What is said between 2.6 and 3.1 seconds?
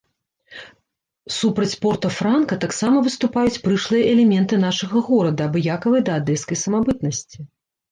таксама